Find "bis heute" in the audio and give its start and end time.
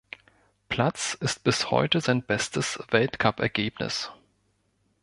1.43-2.01